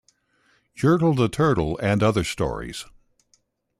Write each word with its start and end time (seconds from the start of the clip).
"Yertle 0.81 1.13
the 1.15 1.29
Turtle 1.29 1.77
and 1.77 2.01
Other 2.01 2.23
Stories". 2.23 2.85